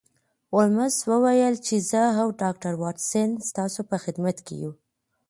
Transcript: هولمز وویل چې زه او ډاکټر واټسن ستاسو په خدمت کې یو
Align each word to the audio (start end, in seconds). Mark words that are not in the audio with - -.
هولمز 0.53 0.95
وویل 1.11 1.55
چې 1.65 1.75
زه 1.89 2.03
او 2.21 2.27
ډاکټر 2.41 2.73
واټسن 2.81 3.29
ستاسو 3.49 3.81
په 3.89 3.97
خدمت 4.03 4.37
کې 4.45 4.55
یو 4.63 4.71